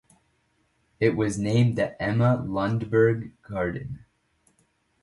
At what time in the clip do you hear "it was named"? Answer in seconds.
0.99-1.77